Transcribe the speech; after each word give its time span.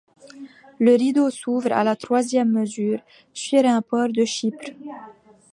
Le 0.79 0.95
rideau 0.95 1.29
s'ouvre 1.29 1.71
à 1.71 1.83
la 1.83 1.95
troisième 1.95 2.49
mesure 2.49 3.01
sur 3.35 3.63
un 3.65 3.83
port 3.83 4.09
de 4.09 4.25
Chypre. 4.25 4.71